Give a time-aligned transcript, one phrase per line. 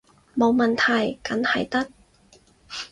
[0.35, 1.91] 冇問題，梗係得